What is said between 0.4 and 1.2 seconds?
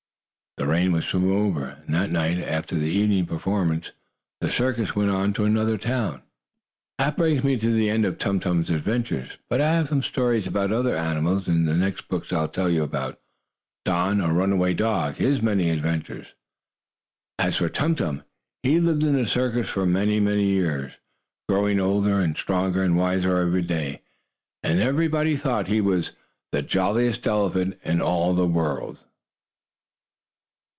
The rain was